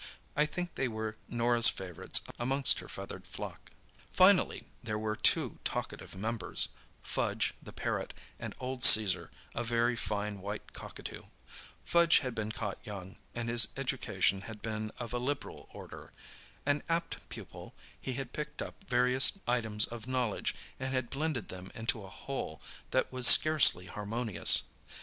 [0.35, 3.69] I think they were Norah's favourites amongst her feathered flock.
[4.09, 10.73] Finally there were two talkative members—Fudge the parrot, and old Caesar, a very fine white
[10.73, 11.25] cockatoo.
[11.83, 16.13] Fudge had been caught young, and his education had been of a liberal order.
[16.65, 21.71] An apt pupil, he had picked up various items of knowledge, and had blended them
[21.75, 22.59] into a whole
[22.89, 24.63] that was scarcely harmonious.